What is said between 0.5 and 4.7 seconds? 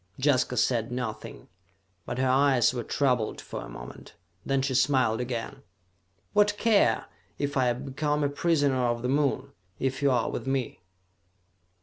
said nothing, but her eyes were troubled for a moment. Then